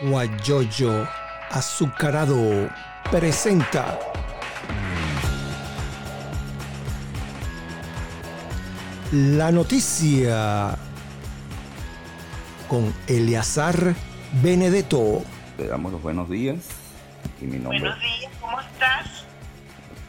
[0.00, 1.08] Guayoyo
[1.50, 2.68] Azucarado
[3.10, 3.98] presenta
[9.12, 10.76] la noticia
[12.68, 13.94] con Eleazar
[14.42, 15.22] Benedetto.
[15.56, 16.68] Le damos los buenos días.
[17.40, 19.24] Y mi nombre buenos días, ¿cómo estás?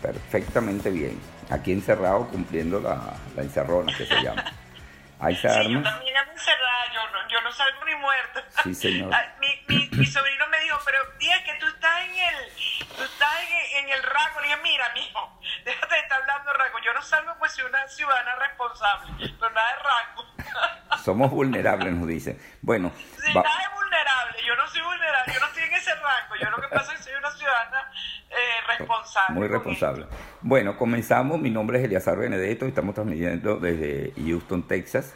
[0.01, 1.19] Perfectamente bien.
[1.49, 4.43] Aquí encerrado cumpliendo la, la encerrona que se llama.
[5.19, 8.43] Ahí sí, yo también ando encerrada, yo no, yo no salgo ni muerta.
[8.67, 9.13] Sí, señor.
[9.13, 13.03] Ah, mi, mi, mi, sobrino me dijo, pero tía, que tú estás en el, tú
[13.03, 14.41] estás en, en el rango.
[14.41, 16.77] Le dije, mira, mijo, déjate de estar hablando de rango.
[16.83, 20.97] Yo no salgo pues soy una ciudadana responsable, pero nada de rango.
[21.03, 22.39] Somos vulnerables, nos dicen.
[22.61, 22.91] Bueno.
[22.95, 24.37] Sí, nada es vulnerable.
[24.45, 26.35] Yo no soy vulnerable, yo no estoy en ese rango.
[26.41, 27.91] Yo lo que pasa es que soy una ciudadana
[28.29, 29.39] eh, responsable.
[29.39, 30.07] Muy responsable.
[30.41, 31.39] Bueno, comenzamos.
[31.39, 35.13] Mi nombre es Eliazar Benedetto y estamos transmitiendo desde Houston, Texas.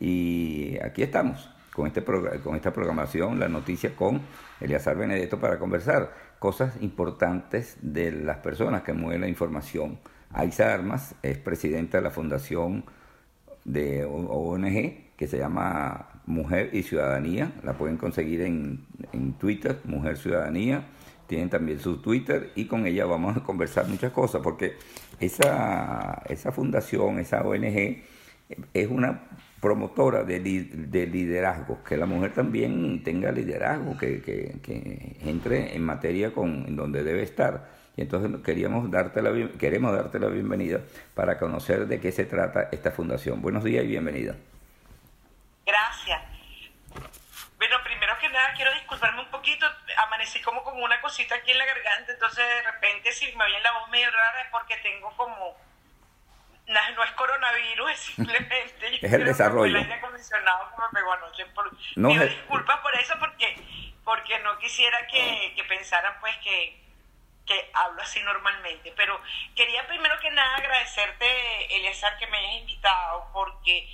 [0.00, 2.02] Y aquí estamos con, este
[2.42, 4.20] con esta programación, la noticia con
[4.60, 10.00] Eliazar Benedetto para conversar cosas importantes de las personas que mueven la información.
[10.32, 12.84] Aiza Armas es presidenta de la fundación
[13.64, 17.52] de ONG que se llama Mujer y Ciudadanía.
[17.62, 20.84] La pueden conseguir en, en Twitter, Mujer Ciudadanía
[21.28, 24.76] tienen también su Twitter y con ella vamos a conversar muchas cosas, porque
[25.20, 27.98] esa, esa fundación, esa ONG,
[28.72, 29.27] es una
[29.60, 36.32] promotora de, de liderazgo, que la mujer también tenga liderazgo, que, que, entre en materia
[36.32, 37.68] con donde debe estar.
[37.96, 40.80] Y entonces queríamos darte la, queremos darte la bienvenida
[41.14, 43.42] para conocer de qué se trata esta fundación.
[43.42, 44.36] Buenos días y bienvenida.
[45.66, 46.22] Gracias.
[47.58, 49.66] Bueno, primero que nada quiero disculparme un poquito,
[50.06, 53.62] amanecí como con una cosita aquí en la garganta, entonces de repente si me oyen
[53.64, 55.67] la voz medio rara es porque tengo como...
[56.68, 58.98] No, es coronavirus, es simplemente...
[59.06, 59.76] es el desarrollo.
[59.76, 61.46] El aire acondicionado que me pegó anoche.
[61.96, 63.56] no disculpas por eso porque,
[64.04, 66.78] porque no quisiera que, que pensaran pues que,
[67.46, 68.92] que hablo así normalmente.
[68.96, 69.18] Pero
[69.56, 73.88] quería primero que nada agradecerte, Eliazar, que me hayas invitado porque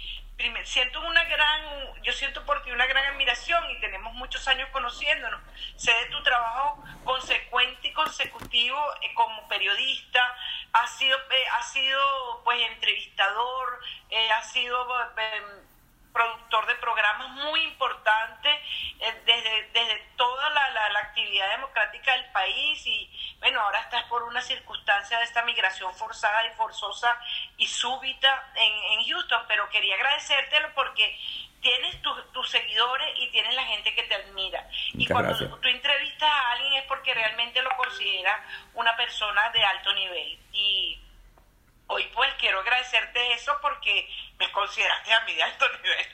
[0.64, 5.40] siento una gran, yo siento por ti una gran admiración y tenemos muchos años conociéndonos.
[5.76, 10.36] Sé de tu trabajo consecuente y consecutivo eh, como periodista,
[10.72, 13.80] has sido, eh, sido pues entrevistador,
[14.10, 14.86] eh, has sido
[16.14, 18.54] productor de programas muy importantes
[19.00, 24.22] eh, desde, desde toda la, la, actividad democrática del país y bueno, ahora estás por
[24.22, 24.40] una
[25.04, 27.18] circunstancia de esta migración forzada y forzosa
[27.56, 31.16] y súbita en, en Houston, pero quería agradecértelo porque
[31.60, 34.68] tienes tus seguidores y tienes la gente que te admira.
[34.92, 38.38] y cuando tú entrevistas a alguien es porque realmente lo consideras
[38.74, 40.38] una persona de alto nivel.
[40.52, 41.00] Y
[41.86, 46.06] hoy pues quiero agradecerte eso porque me consideraste a mí de alto nivel.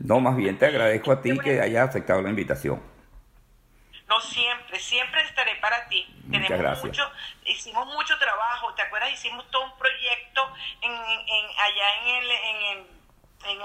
[0.00, 2.92] no, más bien te agradezco a ti que hayas aceptado la invitación.
[4.12, 6.06] No siempre, siempre estaré para ti.
[6.24, 7.10] Muchas Tenemos mucho,
[7.46, 9.10] hicimos mucho trabajo, ¿te acuerdas?
[9.10, 10.52] Hicimos todo un proyecto
[10.82, 12.86] en, en allá en el, en el
[13.44, 13.60] en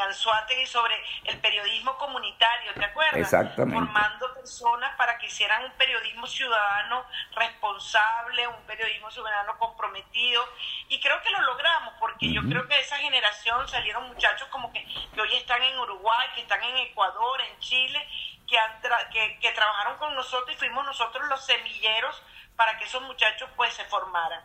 [0.67, 3.15] Sobre el periodismo comunitario, ¿te acuerdas?
[3.15, 3.79] Exactamente.
[3.79, 7.05] Formando personas para que hicieran un periodismo ciudadano
[7.35, 10.43] responsable, un periodismo ciudadano comprometido.
[10.89, 14.71] Y creo que lo logramos, porque yo creo que de esa generación salieron muchachos como
[14.73, 18.05] que, que, hoy están en Uruguay, que están en Ecuador, en Chile,
[18.47, 18.79] que, han
[19.11, 22.21] que, que trabajaron con nosotros y fuimos nosotros los semilleros
[22.55, 24.43] para que esos muchachos pues se formaran.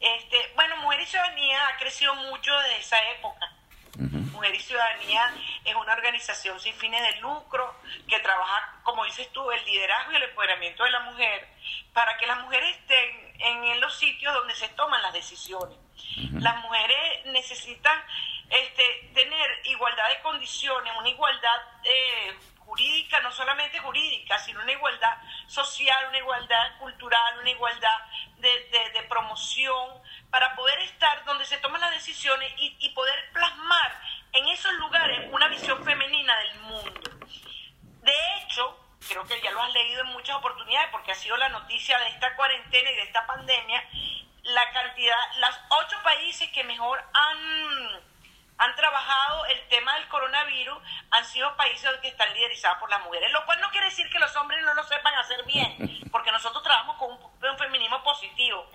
[0.00, 3.55] Este, bueno, Mujer y Ciudadanía ha crecido mucho desde esa época
[4.36, 7.74] Mujer y Ciudadanía es una organización sin fines de lucro
[8.06, 11.48] que trabaja, como dices tú, el liderazgo y el empoderamiento de la mujer
[11.94, 15.78] para que las mujeres estén en, los sitios donde se toman las decisiones.
[16.34, 17.98] Las mujeres necesitan
[18.50, 25.16] este, tener igualdad de condiciones, una igualdad eh, jurídica, no solamente jurídica, sino una igualdad
[25.46, 27.98] social, una igualdad cultural, una igualdad
[28.38, 34.02] de, promoción, para poder estar donde se toman las decisiones y, y poder plasmar
[34.36, 37.10] en esos lugares una visión femenina del mundo.
[38.02, 38.78] De hecho,
[39.08, 42.08] creo que ya lo has leído en muchas oportunidades porque ha sido la noticia de
[42.08, 43.82] esta cuarentena y de esta pandemia,
[44.42, 48.06] la cantidad, los ocho países que mejor han
[48.58, 50.78] han trabajado el tema del coronavirus,
[51.10, 54.18] han sido países que están liderizados por las mujeres, lo cual no quiere decir que
[54.18, 58.66] los hombres no lo sepan hacer bien, porque nosotros trabajamos con un, feminismo positivo.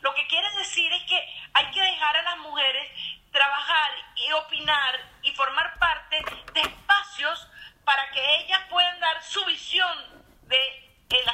[0.00, 2.88] Lo que quiere decir es que hay que dejar a las mujeres
[3.30, 6.22] trabajar y opinar y formar parte
[6.52, 7.48] de espacios
[7.84, 10.90] para que ellas puedan dar su visión de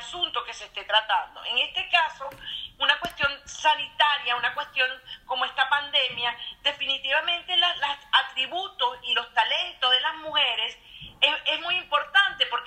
[0.06, 1.44] asunto que se esté tratando.
[1.44, 2.28] En este caso,
[2.78, 4.88] una cuestión sanitaria, una cuestión
[5.26, 7.70] como esta pandemia, definitivamente los
[8.12, 10.78] atributos y los talentos de las mujeres
[11.20, 12.66] es, muy importante porque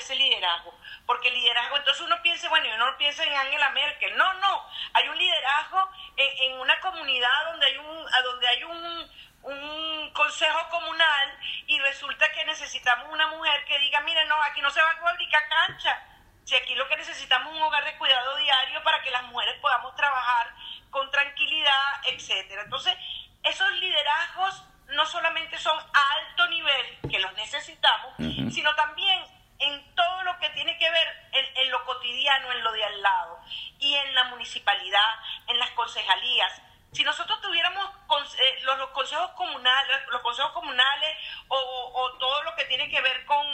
[0.00, 0.74] ese liderazgo,
[1.06, 4.66] porque el liderazgo, entonces uno piensa, bueno, y uno piensa en Angela Merkel, no, no,
[4.94, 9.10] hay un liderazgo en, en una comunidad donde hay un, donde hay un,
[9.42, 14.70] un consejo comunal y resulta que necesitamos una mujer que diga, mire, no, aquí no
[14.70, 16.02] se va a fabricar cancha,
[16.44, 19.56] si aquí lo que necesitamos es un hogar de cuidado diario para que las mujeres
[19.60, 20.54] podamos trabajar
[20.90, 22.62] con tranquilidad, etcétera.
[22.62, 22.96] Entonces,
[23.44, 28.14] esos liderazgos no solamente son a alto nivel, que los necesitamos,
[28.60, 29.24] sino también
[29.58, 33.40] en todo lo que tiene que ver en, lo cotidiano, en lo de al lado,
[33.78, 35.08] y en la municipalidad,
[35.46, 36.60] en las concejalías.
[36.92, 41.16] Si nosotros tuviéramos eh, los, los, consejos comunales, los consejos comunales
[41.48, 43.46] o, o, todo lo que tiene que ver con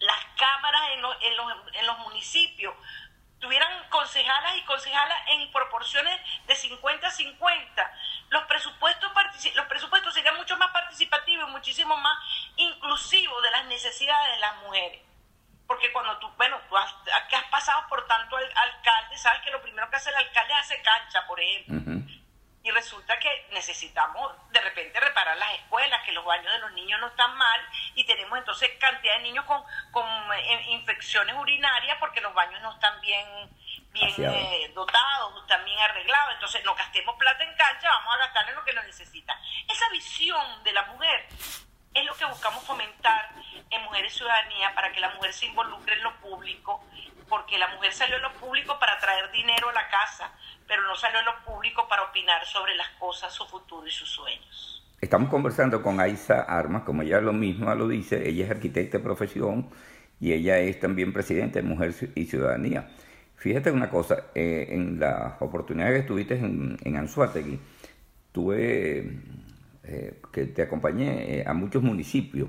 [0.00, 2.74] las cámaras en, lo, en, los, en los municipios,
[3.38, 7.90] tuvieran concejalas y concejalas en proporciones de 50-50,
[8.30, 9.10] los presupuestos,
[9.54, 12.18] los presupuestos serían mucho más participativos y muchísimo más
[12.56, 15.02] inclusivos de las necesidades de las mujeres.
[15.66, 16.92] Porque cuando tú, bueno, tú has,
[17.28, 20.52] que has pasado por tanto al, alcalde, sabes que lo primero que hace el alcalde
[20.54, 22.06] es hacer cancha, por ejemplo.
[22.62, 26.98] Y resulta que necesitamos de repente reparar las escuelas, que los baños de los niños
[27.00, 27.60] no están mal
[27.94, 32.72] y tenemos entonces cantidad de niños con, con eh, infecciones urinarias porque los baños no
[32.72, 33.24] están bien,
[33.92, 34.74] bien
[35.64, 36.34] bien arreglados.
[36.34, 39.38] Entonces no gastemos plata en cancha, vamos a gastar en lo que nos necesita.
[39.68, 41.26] Esa visión de la mujer
[41.94, 43.30] es lo que buscamos fomentar
[43.70, 46.84] en Mujeres Ciudadanía para que la mujer se involucre en lo público,
[47.28, 50.30] porque la mujer salió en lo público para traer dinero a la casa,
[50.66, 54.10] pero no salió en lo público para opinar sobre las cosas, su futuro y sus
[54.10, 54.84] sueños.
[55.00, 59.04] Estamos conversando con Aiza Armas, como ella lo mismo lo dice, ella es arquitecta de
[59.04, 59.70] profesión
[60.20, 62.88] y ella es también presidenta de Mujer y Ciudadanía.
[63.36, 67.58] Fíjate una cosa, eh, en la oportunidad que estuviste en, en Anzuategui,
[68.32, 69.20] tuve
[69.84, 72.48] eh, que te acompañé eh, a muchos municipios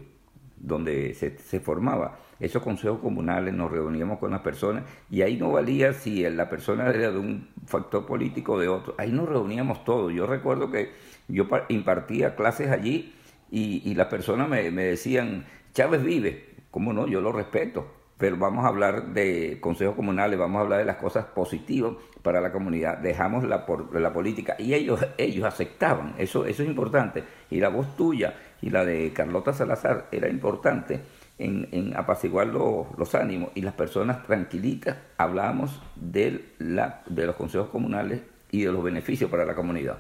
[0.55, 5.51] donde se, se, formaba esos consejos comunales, nos reuníamos con las personas y ahí no
[5.51, 9.83] valía si la persona era de un factor político o de otro, ahí nos reuníamos
[9.83, 10.11] todos.
[10.13, 10.91] Yo recuerdo que
[11.27, 13.13] yo impartía clases allí
[13.51, 17.07] y, y las personas me, me decían, Chávez vive, ¿cómo no?
[17.07, 20.97] Yo lo respeto, pero vamos a hablar de consejos comunales, vamos a hablar de las
[20.97, 21.93] cosas positivas
[22.23, 26.69] para la comunidad, dejamos la, por, la política y ellos, ellos aceptaban, eso, eso es
[26.69, 30.99] importante, y la voz tuya y la de Carlota Salazar era importante
[31.37, 37.35] en, en apaciguar los, los, ánimos y las personas tranquilitas hablábamos de, la, de los
[37.35, 39.99] consejos comunales y de los beneficios para la comunidad.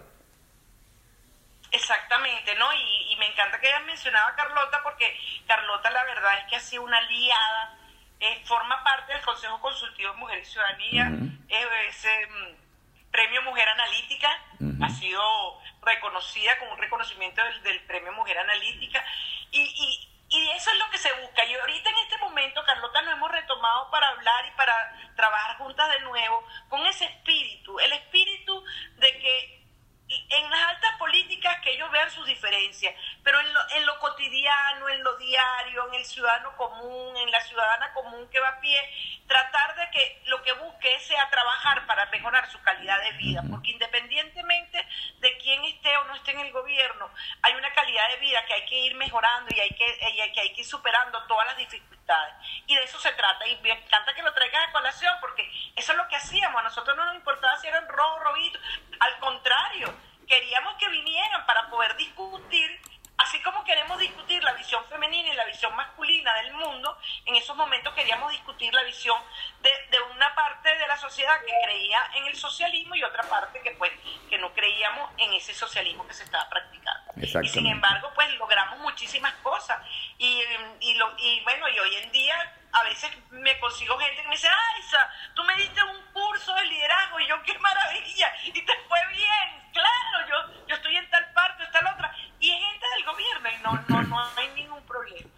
[1.71, 2.65] Exactamente, ¿no?
[2.73, 5.05] Y, y me encanta que hayas mencionado a Carlota porque
[5.45, 7.77] Carlota la verdad es que ha sido una aliada
[8.19, 11.11] eh, forma parte del Consejo Consultivo de Mujer y Ciudadanía,
[11.89, 14.29] ese mm, premio Mujer Analítica
[14.81, 15.21] ha sido
[15.81, 19.03] reconocida con un reconocimiento del, del premio Mujer Analítica
[19.51, 21.45] y, y, y, eso es lo que se busca.
[21.45, 25.89] Y ahorita en este momento, Carlota, nos hemos retomado para hablar y para trabajar juntas
[25.89, 28.63] de nuevo con ese espíritu, el espíritu
[28.97, 29.57] de que
[30.09, 34.87] en las altas políticas que ellos vean sus diferencias, pero en lo, en lo cotidiano,
[34.87, 38.79] en lo diario, en el ciudadano común, en la ciudadana común que va a pie,
[39.27, 43.71] tratar de que lo que busque sea trabajar para mejorar su calidad de vida, porque
[43.71, 44.87] independientemente
[45.19, 48.53] de quién esté o no esté en el gobierno, hay una calidad de vida que
[48.53, 51.47] hay que ir mejorando y hay que, y hay que, hay que ir superando todas
[51.47, 52.33] las dificultades.
[52.65, 55.43] Y de eso se trata, y me encanta que lo traigas a colación, porque
[55.75, 58.57] eso es lo que hacíamos, a nosotros no nos importaba si eran rojo, rojito,
[59.01, 59.93] al contrario,
[60.27, 62.81] queríamos que vinieran para poder discutir,
[63.17, 67.55] así como queremos discutir la visión femenina y la visión masculina del mundo, en esos
[67.55, 69.19] momentos queríamos discutir la visión
[69.61, 73.61] de, de una parte de la sociedad que creía en el socialismo y otra parte
[73.61, 73.91] que pues
[74.29, 77.13] que no creíamos en ese socialismo que se estaba practicando.
[77.15, 79.79] Y sin embargo, pues logramos muchísimas cosas.
[80.17, 80.43] Y,
[80.81, 84.35] y, lo, y bueno, y hoy en día a veces me consigo gente que me
[84.35, 88.51] dice, ay, Isa, tú me diste un curso de liderazgo y yo, qué maravilla, y
[88.51, 92.59] te fue bien, claro, yo, yo estoy en tal parte, está la otra, y es
[92.59, 95.29] gente del gobierno y no, no, no hay ningún problema.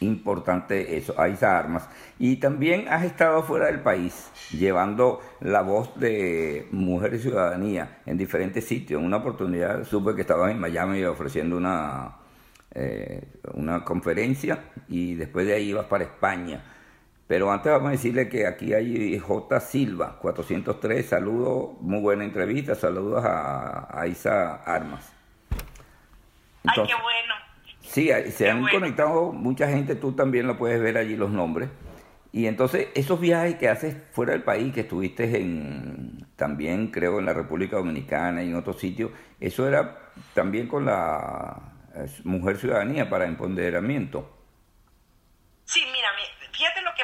[0.00, 1.88] Importante eso, hay armas.
[2.18, 8.18] Y también has estado fuera del país, llevando la voz de Mujer y Ciudadanía en
[8.18, 9.00] diferentes sitios.
[9.00, 12.14] En una oportunidad supe que estabas en Miami ofreciendo una,
[12.78, 13.22] eh,
[13.54, 16.62] una conferencia y después de ahí ibas para España.
[17.26, 19.60] Pero antes vamos a decirle que aquí hay J.
[19.60, 25.10] Silva, 403, saludos, muy buena entrevista, saludos a, a Isa Armas.
[26.64, 27.34] Entonces, Ay, qué bueno.
[27.80, 28.78] Sí, se qué han bueno.
[28.78, 31.70] conectado mucha gente, tú también lo puedes ver allí los nombres.
[32.30, 37.24] Y entonces esos viajes que haces fuera del país, que estuviste en también creo en
[37.24, 39.96] la República Dominicana y en otros sitios, eso era
[40.34, 41.75] también con la
[42.24, 44.32] Mujer Ciudadanía para empoderamiento.
[45.64, 46.08] Sí, mira,
[46.52, 46.94] fíjate lo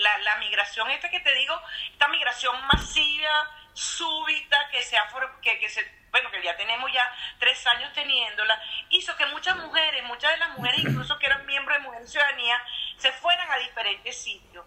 [0.00, 1.54] la, la, migración esta que te digo,
[1.92, 5.08] esta migración masiva, súbita, que se, ha,
[5.40, 5.80] que, que se
[6.12, 10.50] bueno, que ya tenemos ya tres años teniéndola, hizo que muchas mujeres, muchas de las
[10.58, 12.62] mujeres incluso que eran miembros de Mujer Ciudadanía,
[12.98, 14.64] se fueran a diferentes sitios.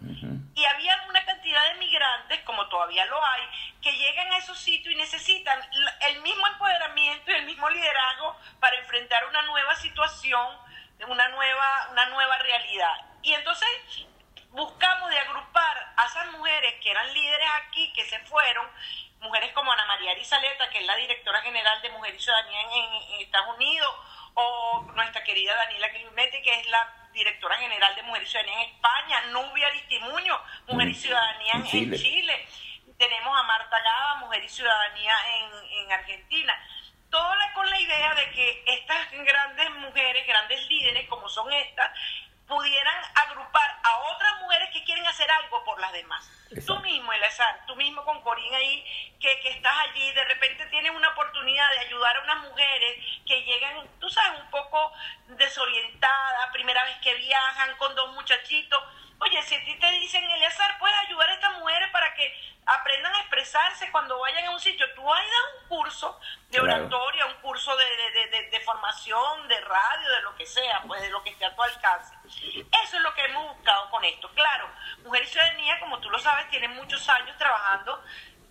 [0.56, 3.42] Y había una cantidad de migrantes, como todavía lo hay,
[3.82, 5.60] que llegan a esos sitios y necesitan
[6.08, 10.58] el mismo empoderamiento y el mismo liderazgo para enfrentar una nueva situación,
[11.06, 12.94] una nueva, una nueva realidad.
[13.20, 13.68] Y entonces
[14.52, 18.66] buscamos de agrupar a esas mujeres que eran líderes aquí, que se fueron,
[19.20, 23.20] mujeres como Ana María Arizaleta, que es la directora general de Mujer y Ciudadanía en,
[23.20, 23.94] Estados Unidos,
[24.32, 28.70] o nuestra querida Daniela Climetti, que es la directora general de Mujer y Ciudadanía en
[28.74, 32.46] España, Nubia Aristimuño, Mujer y Ciudadanía en Chile.
[32.98, 36.54] Tenemos a Marta Gaba, Mujer y Ciudadanía en, en Argentina.
[37.10, 41.90] Todo con la idea de que estas grandes mujeres, grandes líderes como son estas,
[42.46, 44.75] pudieran agrupar a otras mujeres que
[45.08, 46.30] hacer algo por las demás.
[46.64, 48.84] Tú mismo, Elazar, tú mismo con Corín ahí,
[49.20, 53.42] que, que estás allí, de repente tienes una oportunidad de ayudar a unas mujeres que
[53.42, 54.92] llegan, tú sabes, un poco
[55.28, 58.82] desorientadas, primera vez que viajan con dos muchachitos.
[59.18, 62.32] Oye, si a ti te dicen, Eleazar, puedes ayudar a estas mujeres para que
[62.66, 64.86] aprendan a expresarse cuando vayan a un sitio.
[64.94, 66.20] Tú vas a dar un curso
[66.50, 71.10] de oratoria, un curso de, de, formación, de radio, de lo que sea, pues de
[71.10, 72.14] lo que esté a tu alcance.
[72.26, 74.30] Eso es lo que hemos buscado con esto.
[74.34, 74.68] Claro,
[75.04, 78.02] Mujer y Ciudadanía, como tú lo sabes, tiene muchos años trabajando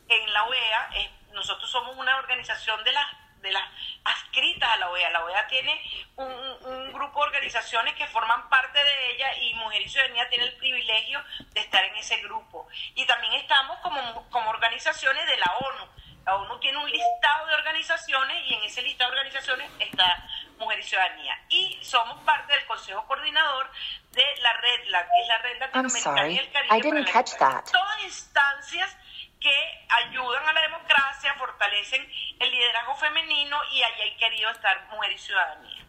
[0.08, 0.90] en la OEA.
[1.32, 3.64] nosotros somos una organización de las de las
[4.04, 5.10] adscritas a la OEA.
[5.12, 5.82] La OEA tiene
[6.16, 10.46] un, un, grupo de organizaciones que forman parte de ella y Mujer y Ciudadanía tiene
[10.46, 11.24] el privilegio
[11.54, 12.68] de estar en ese grupo.
[12.96, 15.88] Y también estamos como, como organizaciones de la ONU.
[16.26, 20.80] La ONU tiene un listado de organizaciones y en ese listado de organizaciones está Mujer
[20.80, 21.38] y Ciudadanía.
[21.50, 23.70] Y somos parte del Consejo Coordinador
[24.12, 26.78] de la red, la, que es la red latinoamericana y el Caribe.
[26.78, 27.66] I didn't catch that.
[27.72, 28.98] Todas instancias
[29.46, 32.02] que ayudan a la democracia, fortalecen
[32.40, 35.86] el liderazgo femenino y allí hay querido estar Mujer y Ciudadanía.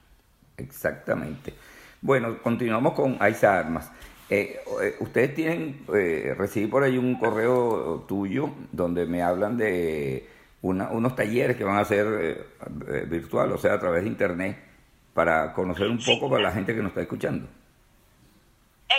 [0.59, 1.55] Exactamente.
[2.03, 3.91] Bueno, continuamos con Aiza Armas.
[4.29, 10.29] Eh, eh, ustedes tienen, eh, recibí por ahí un correo tuyo donde me hablan de
[10.61, 12.07] unos talleres que van a ser
[12.91, 14.59] eh, virtual, o sea, a través de internet,
[15.15, 17.49] para conocer un poco para la gente que nos está escuchando.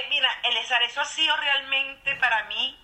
[0.10, 2.77] mira, Elezar, eso ha sido realmente para mí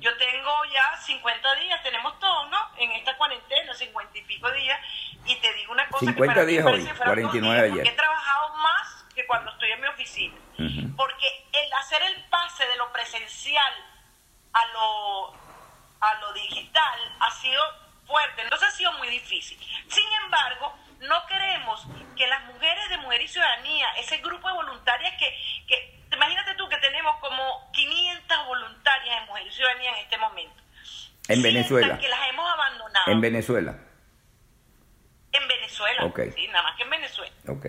[0.00, 2.58] yo tengo ya 50 días, tenemos todos, ¿no?
[2.78, 4.80] En esta cuarentena, 50 y pico días,
[5.26, 7.86] y te digo una cosa 50 que días hoy, 49 ayer.
[7.86, 10.34] He trabajado más que cuando estoy en mi oficina,
[10.96, 13.72] porque el hacer el pase de lo presencial
[14.52, 15.34] a lo,
[16.00, 17.62] a lo digital ha sido
[18.06, 19.58] fuerte, entonces ha sido muy difícil.
[19.88, 25.12] Sin embargo, no queremos que las mujeres de Mujer y Ciudadanía, ese grupo de voluntarias
[25.18, 25.34] que,
[25.66, 30.62] que imagínate tú que tenemos como 500 voluntarias de Mujer y Ciudadanía en este momento.
[31.28, 31.98] En Venezuela.
[31.98, 33.10] Que las hemos abandonado.
[33.12, 33.78] En Venezuela.
[35.32, 36.04] En Venezuela.
[36.04, 36.20] Ok.
[36.34, 37.32] Sí, nada más que en Venezuela.
[37.48, 37.66] Ok.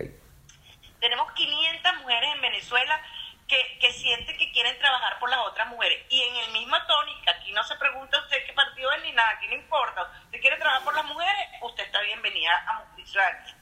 [1.00, 3.02] Tenemos 500 mujeres en Venezuela
[3.52, 6.06] que, que sienten que quieren trabajar por las otras mujeres.
[6.08, 9.28] Y en el mismo tónica, aquí no se pregunta usted qué partido es ni nada,
[9.30, 10.10] aquí no importa.
[10.24, 13.56] Usted quiere trabajar por las mujeres, usted está bienvenida a Ciudadanía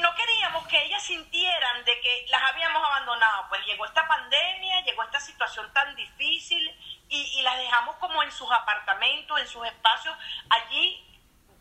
[0.00, 3.46] no queríamos que ellas sintieran de que las habíamos abandonado.
[3.48, 6.74] Pues llegó esta pandemia, llegó esta situación tan difícil
[7.08, 10.16] y, las dejamos como en sus apartamentos, en sus espacios,
[10.50, 11.04] allí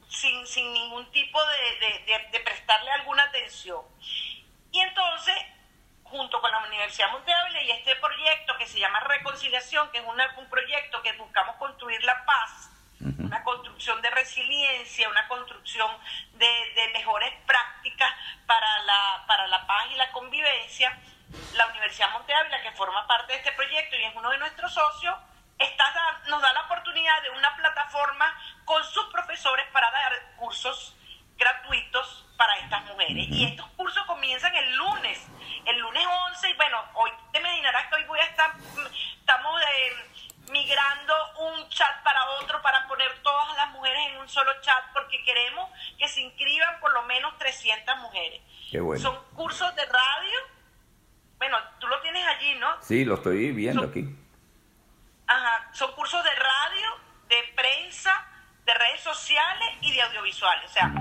[0.09, 3.81] sin, sin ningún tipo de, prestarle alguna atención.
[4.71, 5.35] Y entonces,
[6.09, 10.49] junto con la Universidad Monteable y este proyecto que se llama Reconciliación, que es un
[10.49, 15.89] proyecto que buscamos construir la paz, una construcción de resiliencia, una construcción
[16.33, 18.11] de, mejores prácticas
[18.45, 20.97] para la, para la paz y la convivencia.
[21.55, 24.73] La Universidad Monte Ávila, que forma parte de este proyecto y es uno de nuestros
[24.73, 25.15] socios,
[25.59, 28.33] está, nos da la oportunidad de una plataforma
[28.63, 30.95] con sus profesores para dar cursos
[31.37, 33.27] gratuitos para estas mujeres.
[33.29, 35.27] Y estos cursos comienzan el lunes,
[35.67, 38.51] el lunes 11, y bueno, hoy te imaginarás que hoy voy a estar,
[39.19, 39.59] estamos...
[39.59, 40.17] de
[40.51, 45.23] migrando un chat para otro para poner todas las mujeres en un solo chat porque
[45.23, 48.41] queremos que se inscriban por lo menos 300 mujeres.
[49.01, 50.39] Son cursos de radio.
[51.37, 52.81] Bueno, tú lo tienes allí, ¿no?
[52.81, 54.05] Sí, lo estoy viendo aquí.
[55.27, 58.25] Ajá, son cursos de radio, de prensa,
[58.65, 60.69] de redes sociales y de audiovisuales.
[60.69, 60.91] O sea,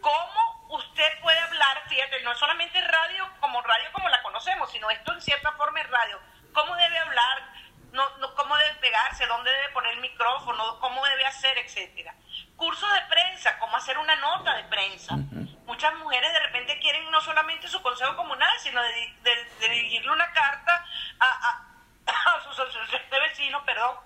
[0.00, 5.12] cómo usted puede hablar, fíjate, no solamente radio como radio como la conocemos, sino esto
[5.12, 6.20] en cierta forma es radio.
[6.52, 7.54] ¿Cómo debe hablar?
[7.94, 12.14] no, no, cómo debe pegarse, dónde debe poner el micrófono, cómo debe hacer, etcétera.
[12.56, 15.16] Curso de prensa, cómo hacer una nota de prensa.
[15.64, 19.14] Muchas mujeres de repente quieren no solamente su consejo comunal, sino de,
[19.60, 20.84] dirigirle una carta
[21.20, 23.96] a, a, a su asociación de vecinos, perdón,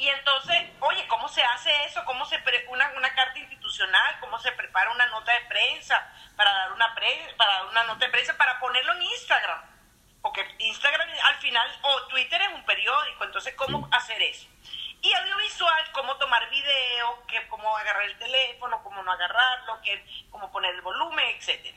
[0.00, 2.02] y entonces, oye, ¿cómo se hace eso?
[2.06, 4.18] ¿Cómo se pre una, una carta institucional?
[4.20, 8.06] ¿Cómo se prepara una nota de prensa para dar una pre para dar una nota
[8.06, 9.62] de prensa para ponerlo en Instagram?
[10.22, 14.48] Porque Instagram al final o Twitter es un periódico, entonces ¿cómo hacer eso?
[15.02, 20.50] Y audiovisual, cómo tomar video, que, cómo agarrar el teléfono, cómo no agarrarlo, que, cómo
[20.50, 21.76] poner el volumen, etcétera.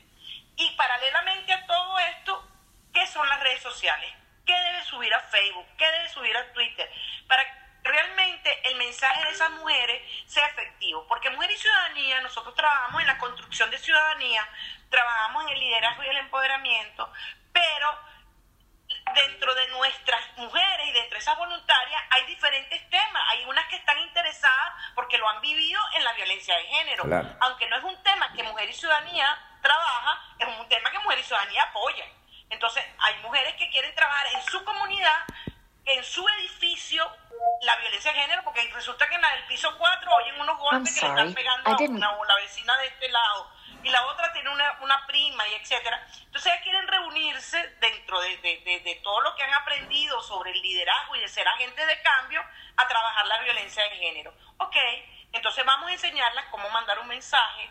[0.55, 2.49] Y paralelamente a todo esto,
[2.93, 4.13] ¿qué son las redes sociales?
[4.45, 5.67] ¿Qué debe subir a Facebook?
[5.77, 6.89] ¿Qué debe subir a Twitter?
[7.27, 11.05] Para realmente el mensaje de esas mujeres sea efectivo.
[11.07, 14.47] Porque Mujer y Ciudadanía, nosotros trabajamos en la construcción de ciudadanía,
[14.89, 17.11] trabajamos en el liderazgo y el empoderamiento,
[17.51, 17.99] pero
[19.15, 23.23] dentro de nuestras mujeres y dentro de esas voluntarias hay diferentes temas.
[23.29, 27.03] Hay unas que están interesadas porque lo han vivido en la violencia de género.
[27.41, 31.19] Aunque no es un tema que Mujer y Ciudadanía trabaja, es un tema que Mujer
[31.19, 32.05] y Ciudadanía apoya.
[32.49, 35.25] Entonces, hay mujeres que quieren trabajar en su comunidad,
[35.85, 37.11] en su edificio,
[37.61, 40.93] la violencia de género, porque resulta que en la del piso 4 oyen unos golpes
[40.93, 43.51] que le están pegando a una o la vecina de este lado
[43.83, 46.05] y la otra tiene una, una prima y etcétera.
[46.25, 50.61] Entonces ellas quieren reunirse dentro de, de, de, todo lo que han aprendido sobre el
[50.61, 52.41] liderazgo y de ser agentes de cambio
[52.77, 54.33] a trabajar la violencia de género.
[54.57, 54.75] Ok,
[55.33, 57.69] entonces vamos a enseñarlas cómo mandar un mensaje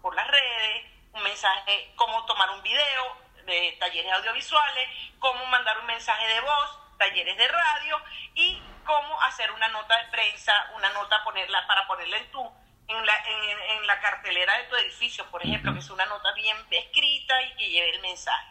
[0.00, 4.88] por las redes, un mensaje, cómo tomar un video de talleres audiovisuales,
[5.18, 8.02] cómo mandar un mensaje de voz, talleres de radio
[8.34, 12.52] y cómo hacer una nota de prensa, una nota ponerla para ponerla en tu
[12.88, 16.56] en la, en, la cartelera de tu edificio, por ejemplo, que es una nota bien
[16.70, 18.48] escrita y que lleve el mensaje.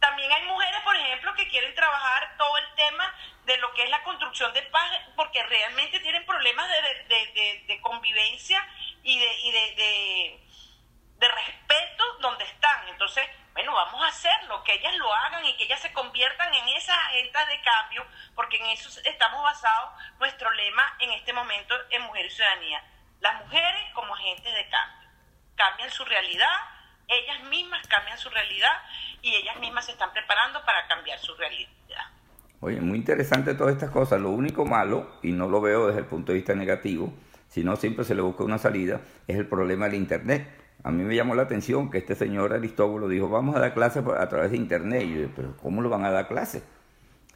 [0.00, 3.14] También hay mujeres, por ejemplo, que quieren trabajar todo el tema
[3.44, 8.66] de lo que es la construcción de paz, porque realmente tienen problemas de, de, convivencia
[9.02, 10.40] y, de, y de,
[11.16, 12.88] de respeto donde están.
[12.88, 16.68] Entonces, bueno, vamos a hacerlo, que ellas lo hagan y que ellas se conviertan en
[16.70, 22.02] esas agendas de cambio, porque en eso estamos basados nuestro lema en este momento en
[22.02, 22.82] Mujer y Ciudadanía.
[23.20, 25.08] Las mujeres como agentes de cambio.
[25.54, 26.56] Cambian su realidad,
[27.06, 28.72] ellas mismas cambian su realidad
[29.22, 31.70] y ellas mismas se están preparando para cambiar su realidad.
[32.58, 34.20] Oye, muy interesante todas estas cosas.
[34.20, 37.14] Lo único malo, y no lo veo desde el punto de vista negativo,
[37.46, 41.14] sino siempre se le busca una salida, es el problema del Internet a mí me
[41.14, 44.58] llamó la atención que este señor Aristóbulo dijo, vamos a dar clases a través de
[44.58, 45.02] Internet.
[45.02, 46.62] Y yo, pero ¿cómo lo van a dar clases?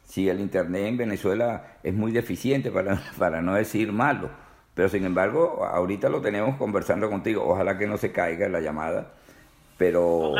[0.03, 4.29] Si el Internet en Venezuela es muy deficiente, para, para no decir malo.
[4.75, 7.43] Pero sin embargo, ahorita lo tenemos conversando contigo.
[7.45, 9.13] Ojalá que no se caiga la llamada.
[9.77, 10.35] Pero...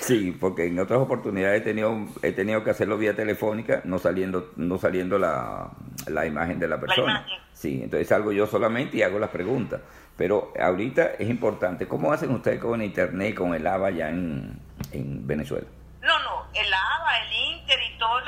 [0.00, 4.52] Sí, porque en otras oportunidades he tenido, he tenido que hacerlo vía telefónica, no saliendo,
[4.56, 5.70] no saliendo la,
[6.06, 7.26] la imagen de la persona.
[7.52, 9.80] sí, entonces salgo yo solamente y hago las preguntas.
[10.16, 14.58] Pero ahorita es importante, ¿cómo hacen ustedes con el Internet, con el ABA ya en,
[14.92, 15.66] en Venezuela?
[16.00, 18.24] No, no, el ABA, el Inter y todas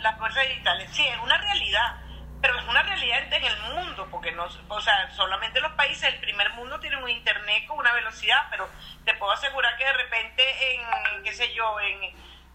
[0.00, 1.96] las fuerzas digitales, sí, es una realidad,
[2.44, 6.20] pero es una realidad en el mundo, porque no, o sea, solamente los países del
[6.20, 8.68] primer mundo tienen un Internet con una velocidad, pero
[9.02, 10.42] te puedo asegurar que de repente
[10.74, 12.02] en, qué sé yo, en,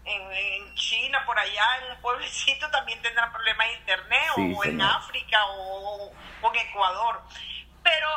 [0.04, 5.38] en, China, por allá, en un pueblecito también tendrán problemas de Internet, o en África,
[5.48, 7.22] o, o en Ecuador.
[7.82, 8.08] Pero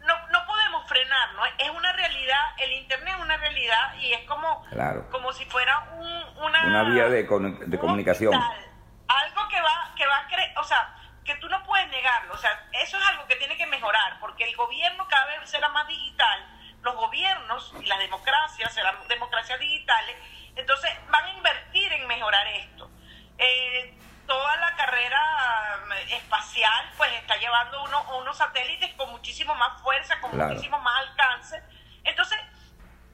[0.00, 1.46] no, no podemos frenar, ¿no?
[1.46, 4.66] Es una realidad, el Internet es una realidad y es como,
[5.10, 5.78] como si fuera
[6.36, 6.66] una...
[6.66, 8.34] Una vía de, de comunicación.
[8.34, 10.98] algo que va, que va a creer, o sea,
[11.32, 14.44] que tú no puedes negarlo, o sea, eso es algo que tiene que mejorar, porque
[14.44, 16.46] el gobierno cada vez será más digital,
[16.82, 20.16] los gobiernos y las democracias serán democracias digitales,
[20.56, 22.90] entonces van a invertir en mejorar esto.
[23.38, 29.80] Eh, toda la carrera mm, espacial pues está llevando uno, unos satélites con muchísimo más
[29.80, 31.62] fuerza, con muchísimo más alcance.
[32.04, 32.38] Entonces,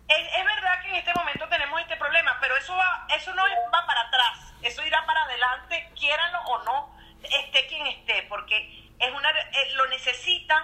[0.09, 3.87] es, verdad que en este momento tenemos este problema, pero eso va, eso no va
[3.87, 9.31] para atrás, eso irá para adelante, quieranlo o no, esté quien esté, porque es una,
[9.31, 10.63] eh, lo necesitan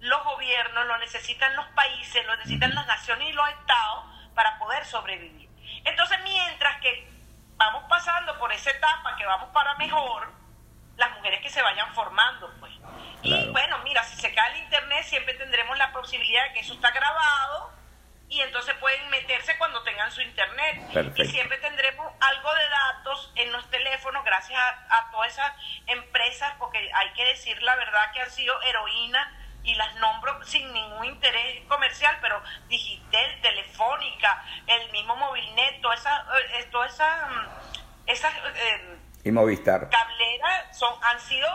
[0.00, 4.84] los gobiernos, lo necesitan los países, lo necesitan las naciones y los estados para poder
[4.84, 5.48] sobrevivir.
[5.84, 7.08] Entonces, mientras que
[7.56, 10.32] vamos pasando por esa etapa que vamos para mejor,
[10.96, 12.72] las mujeres que se vayan formando, pues.
[13.22, 16.74] Y bueno, mira, si se cae el internet, siempre tendremos la posibilidad de que eso
[16.74, 17.72] está grabado
[18.28, 21.14] y entonces pueden meterse cuando tengan su internet.
[21.16, 25.52] Y siempre tendremos algo de datos en los teléfonos gracias a, a, todas esas
[26.58, 29.28] porque hay que decir la verdad que han sido heroínas
[29.62, 36.22] y las nombro sin ningún interés comercial, pero Digitel, Telefónica, el mismo Movilnet, todas esas,
[36.54, 37.46] eh, todas esas, mm,
[38.06, 39.90] esas eh, y Movistar.
[39.90, 41.48] cableras son, han sido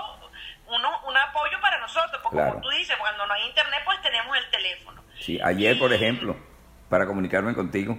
[0.68, 4.38] uno, un apoyo para nosotros, porque como tú dices, cuando no hay internet, pues tenemos
[4.38, 5.04] el teléfono.
[5.20, 6.36] Sí, ayer, por ejemplo,
[6.90, 7.98] para comunicarme contigo.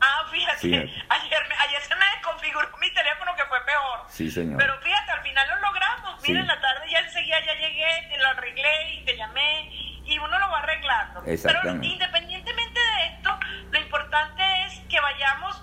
[0.00, 0.66] Ah, fíjate,
[1.08, 4.04] ayer, ayer se me desconfiguró mi teléfono que fue peor.
[4.08, 4.58] Sí, señor.
[4.58, 6.15] Pero fíjate, al final lo logramos.
[6.28, 9.70] Mira, en la tarde ya enseguida ya llegué, te lo arreglé y te llamé
[10.04, 11.22] y uno lo va arreglando.
[11.24, 13.38] Pero independientemente de esto,
[13.70, 15.62] lo importante es que vayamos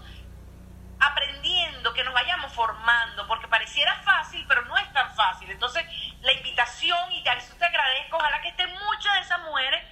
[1.00, 5.50] aprendiendo, que nos vayamos formando, porque pareciera fácil, pero no es tan fácil.
[5.52, 5.84] Entonces,
[6.22, 9.84] la invitación, y a eso te agradezco, ojalá que estén muchas de esas mujeres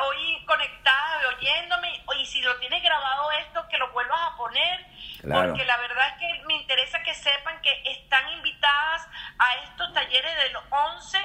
[0.00, 4.86] hoy conectadas, oyéndome, y si lo tienes grabado esto, que lo vuelvas a poner,
[5.22, 9.06] porque la verdad es que me interesa que sepan que están invitadas
[9.38, 11.18] a estos talleres de los 11,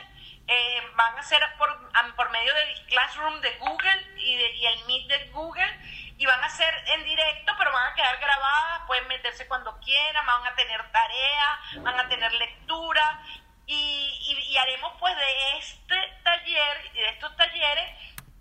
[0.48, 5.08] eh, van a ser por, por medio del Classroom de Google y, de, el Meet
[5.08, 5.80] de Google,
[6.18, 10.26] y van a ser en directo, pero van a quedar grabadas, pueden meterse cuando quieran,
[10.26, 13.22] van a tener tarea, van a tener lectura,
[13.68, 17.90] y, y haremos pues de este taller y de estos talleres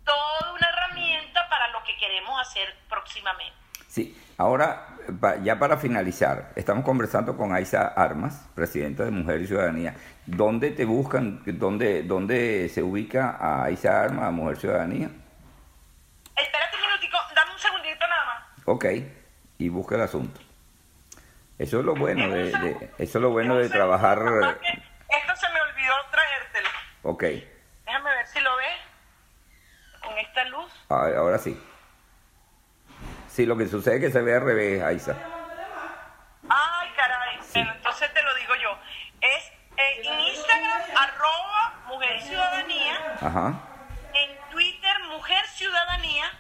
[0.05, 3.64] toda una herramienta para lo que queremos hacer próximamente.
[3.95, 4.89] Sí, ahora
[5.45, 9.95] ya para finalizar, estamos conversando con Aisa Armas, presidenta de Mujer y Ciudadanía.
[10.27, 11.41] ¿Dónde te buscan?
[11.47, 15.11] ¿Dónde, dónde se ubica a Aisa Armas, a Mujer Ciudadanía?
[16.37, 18.63] Espérate un minutico, dame un segundito nada más.
[18.65, 18.85] Ok,
[19.59, 20.41] y busca el asunto.
[21.57, 22.49] Eso es lo bueno de,
[22.99, 24.19] eso es lo bueno de trabajar.
[24.19, 26.69] Esto se me olvidó traértelo.
[27.05, 27.23] Ok.
[27.87, 30.73] Déjame ver si lo ves con esta luz.
[30.89, 31.57] Ah, ahora sí.
[33.35, 35.17] Sí, lo que sucede es que se ve al revés, Aisa.
[36.49, 37.37] Ay, caray.
[37.53, 38.79] entonces te lo digo yo.
[39.21, 43.17] Es eh, en Instagram, arroba Mujer y Ciudadanía.
[43.21, 43.61] Ajá.
[44.15, 46.31] En Twitter, Mujer Ciudadanía.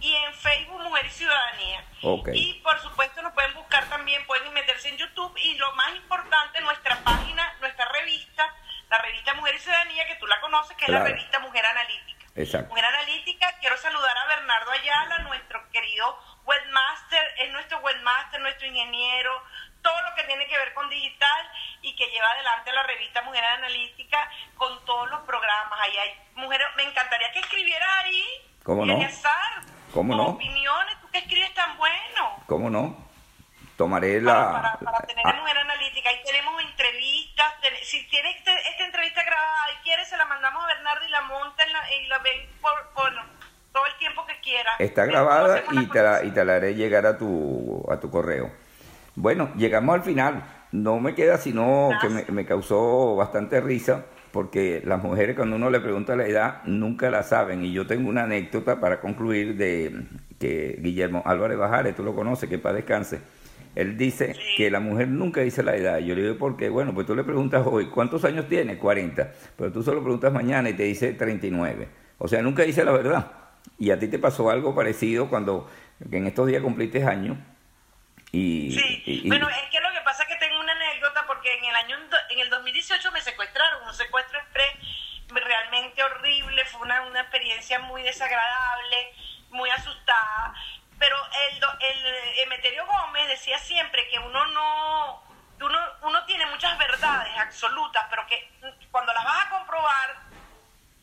[0.00, 1.84] Y en Facebook, Mujer y Ciudadanía.
[2.02, 2.38] Okay.
[2.38, 5.32] Y por supuesto nos pueden buscar también, pueden meterse en YouTube.
[5.42, 8.52] Y lo más importante, nuestra página, nuestra revista,
[8.90, 12.24] la revista Mujer y Ciudadanía, que tú la conoces, que es la revista Mujer Analítica.
[12.68, 19.40] Mujer Analítica, quiero saludar a Bernardo Ayala, nuestro querido webmaster, es nuestro webmaster, nuestro ingeniero,
[19.82, 21.50] todo lo que tiene que ver con digital
[21.82, 25.78] y que lleva adelante la revista Mujer Analítica con todos los programas.
[25.80, 28.24] Ahí hay mujeres, me encantaría que escribiera ahí.
[28.62, 28.98] ¿Cómo no?
[29.92, 30.26] ¿Cómo no?
[30.30, 32.42] opiniones, tú que escribes tan bueno.
[32.46, 33.04] ¿Cómo no?
[33.76, 34.78] Tomaré la...
[34.80, 35.34] Para, tener ah.
[35.34, 40.24] Mujer Analítica, ahí tenemos entrevistas, si tiene este, esta entrevista grabada y quiere, se la
[40.24, 42.70] mandamos a Bernardo y la monta y la ven por,
[43.72, 44.76] todo el tiempo que quiera.
[44.78, 48.50] Está grabada y te, la, y te la haré llegar a tu, a tu correo.
[49.16, 50.42] Bueno, llegamos al final.
[50.74, 55.70] No me queda sino que me, me, causó bastante risa porque las mujeres cuando uno
[55.70, 57.64] le pregunta la edad nunca la saben.
[57.64, 60.04] Y yo tengo una anécdota para concluir de
[60.38, 63.20] que Guillermo Álvarez Bajares, tú lo conoces, que para descanse
[63.74, 65.98] él dice que la mujer nunca dice la edad.
[65.98, 66.68] Yo le digo, ¿por qué?
[66.68, 68.78] Bueno, pues tú le preguntas hoy, ¿cuántos años tiene?
[68.78, 69.32] 40.
[69.56, 71.88] Pero tú solo preguntas mañana y te dice 39.
[72.18, 73.32] O sea, nunca dice la verdad.
[73.78, 75.68] Y a ti te pasó algo parecido cuando
[76.10, 77.36] en estos días cumpliste años.
[78.30, 81.64] Y, sí, bueno, es que lo que pasa es que tengo una anécdota porque en
[81.64, 81.96] el año
[82.30, 84.40] en el 2018 me secuestraron, un secuestro
[85.28, 89.14] realmente horrible, fue una, una experiencia muy desagradable,
[89.50, 90.54] muy asustada
[90.98, 91.16] pero
[91.48, 95.22] el, el Emeterio Gómez decía siempre que uno no,
[95.60, 98.50] uno, uno tiene muchas verdades absolutas, pero que
[98.90, 100.16] cuando las vas a comprobar,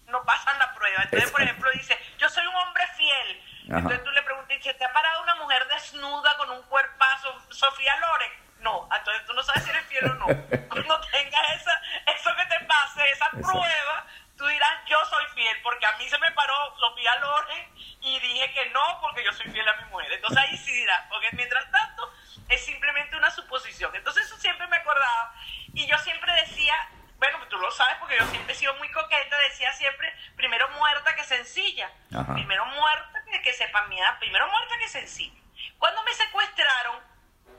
[0.07, 1.03] no pasan la prueba.
[1.03, 3.43] Entonces, por ejemplo, dice, yo soy un hombre fiel.
[3.63, 8.31] Entonces tú le preguntas, ¿te ha parado una mujer desnuda con un cuerpazo, Sofía Loren?
[8.61, 10.25] No, entonces tú no sabes si eres fiel o no.
[10.69, 11.81] Cuando tengas esa,
[12.15, 14.05] eso que te pase, esa prueba,
[14.37, 17.67] tú dirás, yo soy fiel, porque a mí se me paró Sofía Loren
[18.01, 20.11] y dije que no, porque yo soy fiel a mi mujer.
[20.13, 22.13] Entonces ahí sí dirás, porque mientras tanto
[22.49, 23.95] es simplemente una suposición.
[23.95, 25.33] Entonces eso siempre me acordaba.
[25.73, 26.75] Y yo siempre decía,
[27.17, 31.15] bueno, tú lo sabes porque yo siempre he sido muy coqueta, decía siempre, primero muerta
[31.15, 31.89] que sencilla.
[32.33, 35.39] Primero muerta que, que sepa mi edad, primero muerta que sencilla.
[35.79, 37.11] Cuando me secuestraron,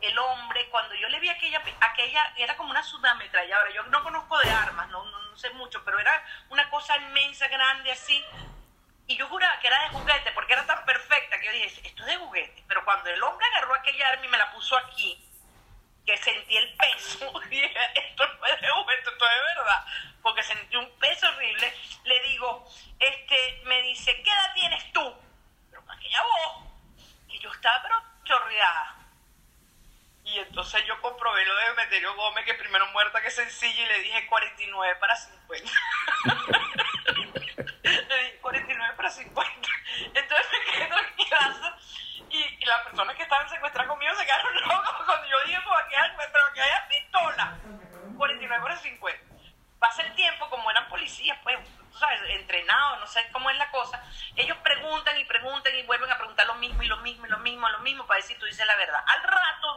[0.03, 4.38] el hombre, cuando yo le vi aquella, aquella era como una subametralladora, yo no conozco
[4.40, 8.22] de armas, no, no, sé mucho, pero era una cosa inmensa, grande, así,
[9.07, 12.03] y yo juraba que era de juguete, porque era tan perfecta que yo dije, esto
[12.03, 15.18] es de juguete, pero cuando el hombre agarró aquella arma y me la puso aquí,
[16.05, 19.87] que sentí el peso, dije, esto no es de juguete, esto es verdad,
[20.20, 21.72] porque sentí un peso horrible,
[22.05, 25.14] le digo, este, me dice, ¿qué edad tienes tú?
[25.70, 26.64] Pero aquella voz,
[27.31, 28.96] que yo estaba pero chorreada
[30.24, 34.02] y entonces yo comprobé lo de Emeterio Gómez, que primero muerta que sencilla, y le
[34.02, 35.70] dije 49 para 50.
[37.83, 39.41] le dije 49 para 50.
[44.33, 47.59] quedaron cuando yo dije, va a quedar, pero que haya pistola.
[48.16, 49.35] 49 horas 50.
[49.79, 51.59] Pasa el tiempo, como eran policías, pues,
[51.90, 54.01] tú sabes, entrenados, no sé cómo es la cosa,
[54.37, 57.38] ellos preguntan y preguntan y vuelven a preguntar lo mismo y lo mismo y lo
[57.38, 59.03] mismo, lo mismo, para decir, tú dices la verdad.
[59.05, 59.71] Al rato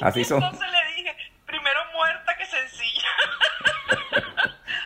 [0.00, 0.42] Así son.
[0.42, 3.08] Entonces le dije, primero muerta que sencilla.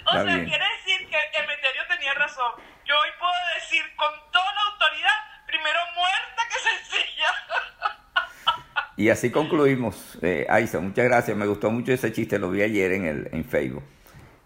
[0.07, 0.45] o Está sea, bien.
[0.47, 2.53] quiere decir que Emeterio tenía razón.
[2.85, 7.27] Yo hoy puedo decir con toda la autoridad, primero muerta que sencilla.
[8.99, 10.19] Y así concluimos.
[10.23, 11.37] Eh, Aiza, muchas gracias.
[11.37, 13.85] Me gustó mucho ese chiste, lo vi ayer en, el, en Facebook,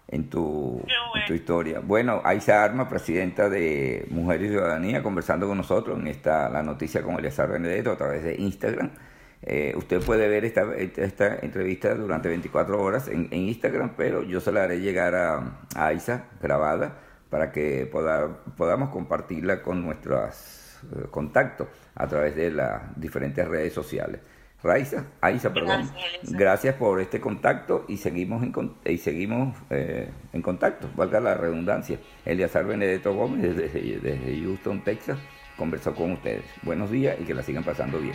[0.09, 1.23] en tu, Qué bueno.
[1.23, 1.79] en tu historia.
[1.81, 7.01] Bueno, Aiza Arma, presidenta de Mujeres y Ciudadanía, conversando con nosotros en esta La Noticia
[7.01, 8.91] con Eliazar Benedetto a través de Instagram.
[9.43, 14.41] Eh, usted puede ver esta, esta entrevista durante 24 horas en, en Instagram, pero yo
[14.41, 15.37] se la haré llegar a,
[15.75, 16.99] a Aiza grabada
[17.31, 23.73] para que poda- podamos compartirla con nuestros eh, contactos a través de las diferentes redes
[23.73, 24.21] sociales.
[24.63, 25.89] Raiza, Aiza, perdón.
[26.25, 28.53] Gracias, por este contacto y seguimos en,
[28.85, 31.99] y seguimos eh, en contacto, valga la redundancia.
[32.27, 35.19] Eliazar Benedetto Gómez desde, desde Houston, Texas,
[35.57, 36.45] conversó con ustedes.
[36.63, 38.15] Buenos días y que la sigan pasando bien.